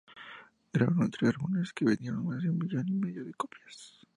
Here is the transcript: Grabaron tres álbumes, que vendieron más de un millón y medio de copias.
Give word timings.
Grabaron 0.73 1.11
tres 1.11 1.29
álbumes, 1.33 1.73
que 1.73 1.85
vendieron 1.85 2.25
más 2.25 2.41
de 2.41 2.49
un 2.49 2.57
millón 2.57 2.87
y 2.87 2.93
medio 2.95 3.23
de 3.23 3.35
copias. 3.35 3.99